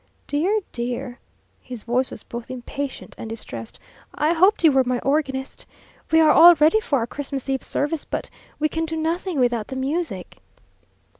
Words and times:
"Dear, 0.25 0.61
dear!" 0.71 1.19
His 1.61 1.83
voice 1.83 2.09
was 2.09 2.23
both 2.23 2.49
impatient 2.49 3.13
and 3.19 3.29
distressed. 3.29 3.79
"I 4.15 4.33
hoped 4.33 4.63
you 4.63 4.71
were 4.71 4.83
my 4.83 4.97
organist. 5.01 5.67
We 6.11 6.19
are 6.19 6.31
all 6.31 6.55
ready 6.55 6.79
for 6.79 6.97
our 6.97 7.05
Christmas 7.05 7.47
eve 7.47 7.61
service, 7.61 8.03
but 8.03 8.27
we 8.57 8.67
can 8.67 8.85
do 8.87 8.95
nothing 8.97 9.39
without 9.39 9.67
the 9.67 9.75
music." 9.75 10.39